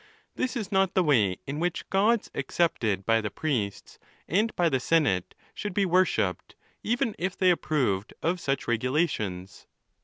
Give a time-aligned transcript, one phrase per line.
[0.33, 4.79] This is not the way in which gods accepted by the priests and by the
[4.79, 9.67] senate should be worshipped, even if they approved of such regulations.